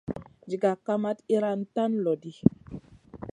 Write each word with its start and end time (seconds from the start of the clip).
Diga 0.49 0.71
kamat 0.85 1.17
iyran 1.33 1.61
tan 1.75 1.91
loɗi. 2.05 2.33